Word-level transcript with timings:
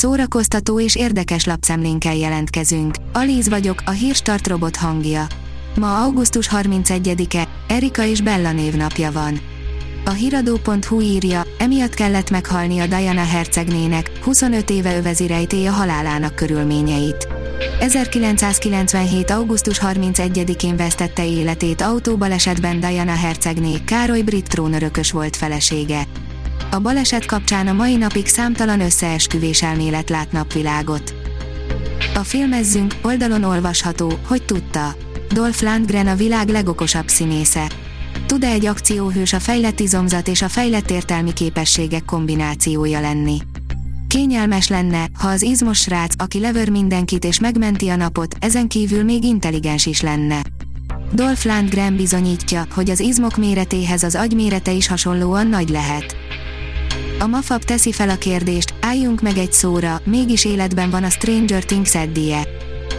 szórakoztató 0.00 0.80
és 0.80 0.96
érdekes 0.96 1.44
lapszemlénkkel 1.44 2.14
jelentkezünk. 2.16 2.94
Alíz 3.12 3.48
vagyok, 3.48 3.82
a 3.84 3.90
hírstart 3.90 4.46
robot 4.46 4.76
hangja. 4.76 5.26
Ma 5.76 6.02
augusztus 6.02 6.48
31-e, 6.52 7.48
Erika 7.68 8.04
és 8.04 8.20
Bella 8.20 8.52
névnapja 8.52 9.12
van. 9.12 9.40
A 10.04 10.10
hiradó.hu 10.10 11.00
írja, 11.00 11.46
emiatt 11.58 11.94
kellett 11.94 12.30
meghalni 12.30 12.78
a 12.78 12.86
Diana 12.86 13.24
hercegnének, 13.24 14.10
25 14.22 14.70
éve 14.70 14.96
övezi 14.96 15.26
rejtély 15.26 15.66
a 15.66 15.72
halálának 15.72 16.34
körülményeit. 16.34 17.28
1997. 17.80 19.30
augusztus 19.30 19.80
31-én 19.82 20.76
vesztette 20.76 21.26
életét 21.26 21.80
autóbalesetben 21.80 22.80
Diana 22.80 23.14
hercegné, 23.14 23.84
Károly 23.84 24.22
brit 24.22 24.48
trónörökös 24.48 25.10
volt 25.10 25.36
felesége. 25.36 26.06
A 26.72 26.78
baleset 26.78 27.26
kapcsán 27.26 27.66
a 27.66 27.72
mai 27.72 27.96
napig 27.96 28.26
számtalan 28.26 28.80
összeesküvés 28.80 29.62
elmélet 29.62 30.10
lát 30.10 30.32
napvilágot. 30.32 31.14
A 32.14 32.18
filmezzünk 32.18 32.94
oldalon 33.02 33.44
olvasható, 33.44 34.12
hogy 34.26 34.42
tudta. 34.42 34.94
Dolph 35.32 35.62
Lundgren 35.62 36.06
a 36.06 36.14
világ 36.14 36.48
legokosabb 36.48 37.08
színésze. 37.08 37.70
Tud-e 38.26 38.48
egy 38.48 38.66
akcióhős 38.66 39.32
a 39.32 39.40
fejlett 39.40 39.80
izomzat 39.80 40.28
és 40.28 40.42
a 40.42 40.48
fejlett 40.48 40.90
értelmi 40.90 41.32
képességek 41.32 42.04
kombinációja 42.04 43.00
lenni? 43.00 43.38
Kényelmes 44.08 44.68
lenne, 44.68 45.08
ha 45.18 45.28
az 45.28 45.42
izmos 45.42 45.78
srác, 45.78 46.14
aki 46.16 46.40
levör 46.40 46.68
mindenkit 46.68 47.24
és 47.24 47.40
megmenti 47.40 47.88
a 47.88 47.96
napot, 47.96 48.36
ezen 48.40 48.68
kívül 48.68 49.04
még 49.04 49.24
intelligens 49.24 49.86
is 49.86 50.00
lenne. 50.00 50.42
Dolph 51.12 51.46
Lundgren 51.46 51.96
bizonyítja, 51.96 52.66
hogy 52.74 52.90
az 52.90 53.00
izmok 53.00 53.36
méretéhez 53.36 54.02
az 54.02 54.14
agy 54.14 54.34
mérete 54.34 54.72
is 54.72 54.86
hasonlóan 54.86 55.46
nagy 55.46 55.68
lehet. 55.68 56.16
A 57.22 57.26
Mafab 57.26 57.64
teszi 57.64 57.92
fel 57.92 58.08
a 58.08 58.16
kérdést, 58.16 58.74
álljunk 58.80 59.20
meg 59.20 59.36
egy 59.36 59.52
szóra, 59.52 60.00
mégis 60.04 60.44
életben 60.44 60.90
van 60.90 61.04
a 61.04 61.10
Stranger 61.10 61.64
Things 61.64 61.94
Eddie. 61.94 62.42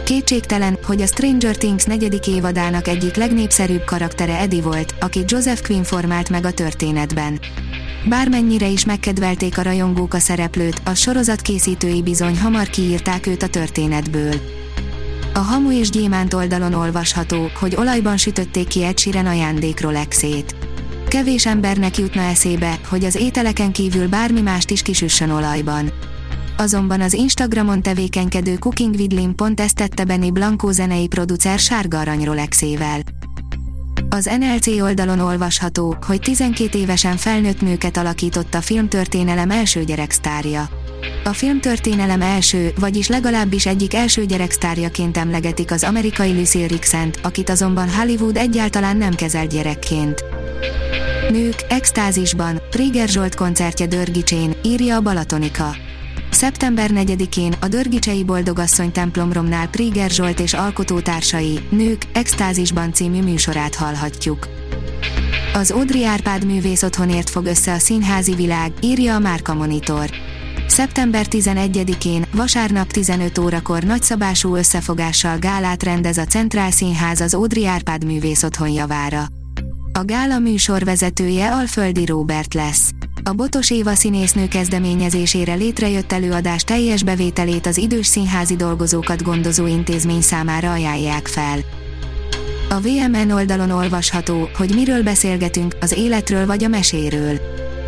Kétségtelen, 0.04 0.78
hogy 0.86 1.02
a 1.02 1.06
Stranger 1.06 1.56
Things 1.56 1.84
negyedik 1.84 2.26
évadának 2.26 2.88
egyik 2.88 3.14
legnépszerűbb 3.14 3.84
karaktere 3.84 4.38
Eddie 4.38 4.62
volt, 4.62 4.94
akit 5.00 5.30
Joseph 5.30 5.62
Quinn 5.62 5.82
formált 5.82 6.28
meg 6.28 6.44
a 6.44 6.52
történetben. 6.52 7.40
Bármennyire 8.08 8.66
is 8.66 8.84
megkedvelték 8.84 9.58
a 9.58 9.62
rajongók 9.62 10.14
a 10.14 10.18
szereplőt, 10.18 10.82
a 10.84 10.94
sorozat 10.94 11.40
készítői 11.40 12.02
bizony 12.02 12.38
hamar 12.38 12.68
kiírták 12.68 13.26
őt 13.26 13.42
a 13.42 13.48
történetből. 13.48 14.34
A 15.34 15.38
Hamu 15.38 15.72
és 15.72 15.90
Gyémánt 15.90 16.34
oldalon 16.34 16.74
olvasható, 16.74 17.50
hogy 17.60 17.76
olajban 17.76 18.16
sütötték 18.16 18.68
ki 18.68 18.84
egy 18.84 18.98
Sheeran 18.98 19.26
ajándék 19.26 19.80
Rolexét. 19.80 20.54
Kevés 21.12 21.46
embernek 21.46 21.98
jutna 21.98 22.20
eszébe, 22.20 22.78
hogy 22.88 23.04
az 23.04 23.14
ételeken 23.14 23.72
kívül 23.72 24.08
bármi 24.08 24.40
mást 24.40 24.70
is 24.70 24.82
kisüssön 24.82 25.30
olajban. 25.30 25.92
Azonban 26.56 27.00
az 27.00 27.12
Instagramon 27.12 27.82
tevékenykedő 27.82 28.54
Cooking 28.54 28.94
with 28.94 29.14
Lim 29.14 29.34
pont 29.34 29.60
ezt 29.60 29.74
tette 29.74 30.04
Benny 30.04 30.32
Blanco 30.32 30.70
zenei 30.70 31.06
producer 31.06 31.58
sárga 31.58 31.98
arany 31.98 32.24
Rolexével. 32.24 33.00
Az 34.08 34.30
NLC 34.38 34.66
oldalon 34.66 35.18
olvasható, 35.18 35.96
hogy 36.06 36.20
12 36.20 36.78
évesen 36.78 37.16
felnőtt 37.16 37.60
nőket 37.60 37.96
alakított 37.96 38.54
a 38.54 38.60
filmtörténelem 38.60 39.50
első 39.50 39.84
gyereksztárja. 39.84 40.68
A 41.24 41.32
filmtörténelem 41.32 42.22
első, 42.22 42.72
vagyis 42.80 43.08
legalábbis 43.08 43.66
egyik 43.66 43.94
első 43.94 44.24
gyereksztárjaként 44.24 45.16
emlegetik 45.16 45.70
az 45.70 45.84
amerikai 45.84 46.32
Lucy 46.32 46.66
Rixent, 46.66 47.18
akit 47.22 47.50
azonban 47.50 47.90
Hollywood 47.90 48.36
egyáltalán 48.36 48.96
nem 48.96 49.14
kezelt 49.14 49.50
gyerekként. 49.50 50.24
Nők, 51.30 51.64
extázisban, 51.68 52.62
Priger 52.70 53.08
Zsolt 53.08 53.34
koncertje 53.34 53.86
Dörgicsén, 53.86 54.54
írja 54.62 54.96
a 54.96 55.00
Balatonika. 55.00 55.76
Szeptember 56.30 56.90
4-én 56.94 57.54
a 57.60 57.68
Dörgicsei 57.68 58.24
Boldogasszony 58.24 58.92
templomromnál 58.92 59.68
Priger 59.68 60.10
Zsolt 60.10 60.40
és 60.40 60.52
alkotótársai, 60.52 61.60
Nők, 61.70 62.02
extázisban 62.12 62.92
című 62.92 63.22
műsorát 63.22 63.74
hallhatjuk. 63.74 64.48
Az 65.54 65.70
Audrey 65.70 66.04
Árpád 66.04 66.44
művész 66.44 66.82
otthonért 66.82 67.30
fog 67.30 67.46
össze 67.46 67.72
a 67.72 67.78
színházi 67.78 68.34
világ, 68.34 68.72
írja 68.80 69.14
a 69.14 69.18
Márka 69.18 69.54
Monitor. 69.54 70.10
Szeptember 70.66 71.26
11-én, 71.30 72.24
vasárnap 72.34 72.90
15 72.90 73.38
órakor 73.38 73.82
nagyszabású 73.82 74.56
összefogással 74.56 75.38
gálát 75.38 75.82
rendez 75.82 76.16
a 76.16 76.24
Centrál 76.24 76.70
Színház 76.70 77.20
az 77.20 77.34
Audrey 77.34 77.66
Árpád 77.66 78.04
művész 78.04 78.42
otthon 78.42 78.68
javára. 78.68 79.26
A 79.94 80.04
gála 80.04 80.38
műsorvezetője 80.38 81.52
Alföldi 81.52 82.04
Róbert 82.04 82.54
lesz. 82.54 82.90
A 83.22 83.32
Botos 83.32 83.70
Éva 83.70 83.94
színésznő 83.94 84.48
kezdeményezésére 84.48 85.54
létrejött 85.54 86.12
előadás 86.12 86.62
teljes 86.62 87.02
bevételét 87.02 87.66
az 87.66 87.76
idős 87.76 88.06
színházi 88.06 88.56
dolgozókat 88.56 89.22
gondozó 89.22 89.66
intézmény 89.66 90.20
számára 90.20 90.72
ajánlják 90.72 91.26
fel. 91.26 91.58
A 92.68 92.80
VMN 92.80 93.30
oldalon 93.30 93.70
olvasható, 93.70 94.48
hogy 94.56 94.74
miről 94.74 95.02
beszélgetünk, 95.02 95.76
az 95.80 95.92
életről 95.92 96.46
vagy 96.46 96.64
a 96.64 96.68
meséről. 96.68 97.40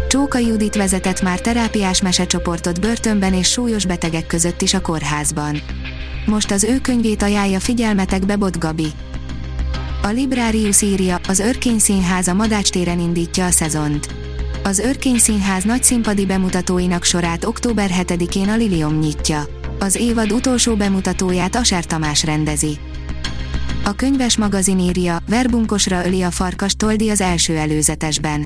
Csóka 0.09 0.39
Judit 0.39 0.75
vezetett 0.75 1.23
már 1.23 1.41
terápiás 1.41 2.03
mesecsoportot 2.03 2.81
börtönben 2.81 3.35
és 3.35 3.51
súlyos 3.51 3.87
betegek 3.87 4.27
között 4.27 4.63
is 4.63 4.75
a 4.75 4.81
kórházban. 4.81 5.61
Most 6.27 6.51
az 6.51 6.65
ő 6.65 6.81
könyvét 6.81 7.23
ajánlja 7.23 7.61
figyelmetekbe 7.61 8.37
Bot 8.37 8.59
Gabi. 8.59 8.93
A 10.05 10.11
Librarius 10.11 10.83
írja, 10.83 11.21
az 11.29 11.39
Örkény 11.39 11.79
Színház 11.79 12.29
a 12.29 12.35
Madács 12.35 12.71
téren 12.71 13.01
indítja 13.01 13.45
a 13.45 13.51
szezont. 13.51 14.15
Az 14.65 14.79
Örkény 14.79 15.19
Színház 15.19 15.65
nagy 15.65 15.85
színpadi 15.85 16.27
bemutatóinak 16.27 17.05
sorát 17.05 17.45
október 17.45 17.91
7-én 17.99 18.49
a 18.49 18.57
Lilium 18.57 18.99
nyitja. 18.99 19.45
Az 19.79 19.97
évad 19.97 20.33
utolsó 20.33 20.77
bemutatóját 20.77 21.57
Aser 21.57 21.85
Tamás 21.85 22.25
rendezi. 22.25 22.79
A 23.85 23.93
könyves 23.93 24.37
magazin 24.37 24.79
írja, 24.79 25.19
verbunkosra 25.29 26.07
öli 26.07 26.23
a 26.23 26.31
farkas 26.31 26.77
Toldi 26.77 27.11
az 27.11 27.21
első 27.21 27.57
előzetesben. 27.57 28.44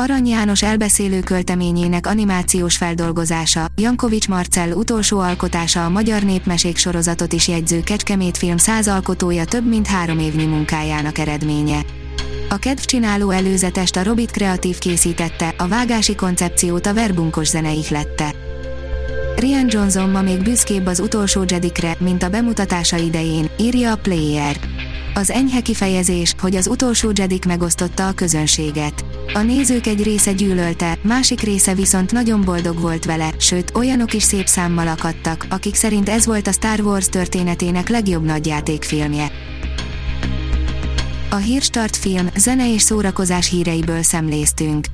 Arany 0.00 0.28
János 0.28 0.62
elbeszélő 0.62 1.20
költeményének 1.20 2.06
animációs 2.06 2.76
feldolgozása, 2.76 3.66
Jankovics 3.76 4.28
Marcell 4.28 4.70
utolsó 4.70 5.18
alkotása 5.18 5.84
a 5.84 5.88
Magyar 5.88 6.22
Népmesék 6.22 6.76
sorozatot 6.76 7.32
is 7.32 7.48
jegyző 7.48 7.80
Kecskemét 7.80 8.36
film 8.36 8.56
száz 8.56 8.88
alkotója 8.88 9.44
több 9.44 9.68
mint 9.68 9.86
három 9.86 10.18
évnyi 10.18 10.44
munkájának 10.44 11.18
eredménye. 11.18 11.80
A 12.48 12.56
kedvcsináló 12.56 13.30
előzetest 13.30 13.96
a 13.96 14.02
Robit 14.02 14.30
Kreatív 14.30 14.78
készítette, 14.78 15.54
a 15.56 15.68
vágási 15.68 16.14
koncepciót 16.14 16.86
a 16.86 16.94
verbunkos 16.94 17.48
zene 17.48 17.72
ihlette. 17.72 18.34
Rian 19.36 19.66
Johnson 19.68 20.10
ma 20.10 20.22
még 20.22 20.42
büszkébb 20.42 20.86
az 20.86 21.00
utolsó 21.00 21.44
Jedikre, 21.48 21.96
mint 21.98 22.22
a 22.22 22.28
bemutatása 22.28 22.96
idején, 22.96 23.50
írja 23.58 23.92
a 23.92 23.96
Player. 23.96 24.56
Az 25.14 25.30
enyhe 25.30 25.60
kifejezés, 25.60 26.34
hogy 26.40 26.56
az 26.56 26.66
utolsó 26.66 27.10
Jedik 27.14 27.44
megosztotta 27.44 28.06
a 28.06 28.12
közönséget. 28.12 29.04
A 29.32 29.38
nézők 29.38 29.86
egy 29.86 30.02
része 30.02 30.32
gyűlölte, 30.32 30.98
másik 31.02 31.40
része 31.40 31.74
viszont 31.74 32.12
nagyon 32.12 32.40
boldog 32.40 32.80
volt 32.80 33.04
vele, 33.04 33.30
sőt, 33.38 33.76
olyanok 33.76 34.14
is 34.14 34.22
szép 34.22 34.46
számmal 34.46 34.88
akadtak, 34.88 35.46
akik 35.50 35.74
szerint 35.74 36.08
ez 36.08 36.26
volt 36.26 36.46
a 36.46 36.52
Star 36.52 36.80
Wars 36.80 37.06
történetének 37.06 37.88
legjobb 37.88 38.24
nagyjátékfilmje. 38.24 39.30
A 41.30 41.36
Hírstart 41.36 41.96
film, 41.96 42.28
zene 42.36 42.72
és 42.72 42.82
szórakozás 42.82 43.48
híreiből 43.50 44.02
szemléztünk. 44.02 44.86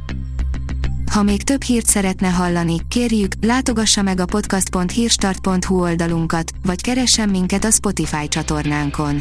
Ha 1.11 1.23
még 1.23 1.43
több 1.43 1.63
hírt 1.63 1.87
szeretne 1.87 2.29
hallani, 2.29 2.77
kérjük, 2.89 3.33
látogassa 3.41 4.03
meg 4.03 4.21
a 4.21 4.25
podcast.hírstart.hu 4.25 5.81
oldalunkat, 5.81 6.53
vagy 6.65 6.81
keressen 6.81 7.29
minket 7.29 7.65
a 7.65 7.71
Spotify 7.71 8.29
csatornánkon. 8.29 9.21